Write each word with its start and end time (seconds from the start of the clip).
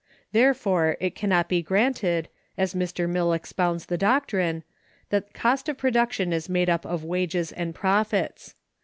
Therefore, 0.31 0.97
it 0.99 1.13
can 1.13 1.29
not 1.29 1.47
be 1.47 1.61
granted, 1.61 2.27
as 2.57 2.73
Mr. 2.73 3.07
Mill 3.07 3.33
expounds 3.33 3.85
the 3.85 3.99
doctrine, 3.99 4.63
that 5.11 5.31
cost 5.35 5.69
of 5.69 5.77
production 5.77 6.33
is 6.33 6.49
made 6.49 6.71
up 6.71 6.87
of 6.87 7.03
wages 7.03 7.51
and 7.51 7.75
profits. 7.75 8.55